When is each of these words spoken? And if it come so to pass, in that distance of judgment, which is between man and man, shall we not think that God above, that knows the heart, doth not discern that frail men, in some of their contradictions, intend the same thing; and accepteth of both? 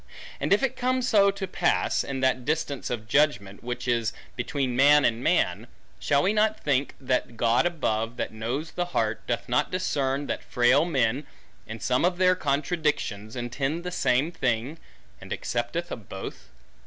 And 0.39 0.51
if 0.51 0.63
it 0.63 0.75
come 0.75 1.03
so 1.03 1.29
to 1.29 1.45
pass, 1.47 2.03
in 2.03 2.21
that 2.21 2.43
distance 2.43 2.89
of 2.89 3.07
judgment, 3.07 3.63
which 3.63 3.87
is 3.87 4.13
between 4.35 4.75
man 4.75 5.05
and 5.05 5.23
man, 5.23 5.67
shall 5.99 6.23
we 6.23 6.33
not 6.33 6.59
think 6.59 6.95
that 6.99 7.37
God 7.37 7.67
above, 7.67 8.17
that 8.17 8.33
knows 8.33 8.71
the 8.71 8.85
heart, 8.97 9.21
doth 9.27 9.47
not 9.47 9.69
discern 9.71 10.25
that 10.25 10.43
frail 10.43 10.85
men, 10.85 11.27
in 11.67 11.79
some 11.79 12.03
of 12.03 12.17
their 12.17 12.33
contradictions, 12.35 13.35
intend 13.35 13.83
the 13.83 13.91
same 13.91 14.31
thing; 14.31 14.79
and 15.21 15.31
accepteth 15.31 15.91
of 15.91 16.09
both? 16.09 16.49